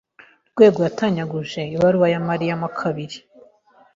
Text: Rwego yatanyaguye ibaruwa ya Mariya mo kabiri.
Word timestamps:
Rwego 0.51 0.79
yatanyaguye 0.87 1.61
ibaruwa 1.75 2.07
ya 2.13 2.19
Mariya 2.27 2.53
mo 2.61 2.69
kabiri. 2.79 3.17